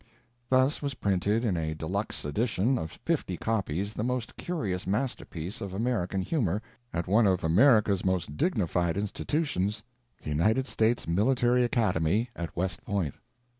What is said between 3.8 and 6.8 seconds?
the most curious masterpiece of American humor,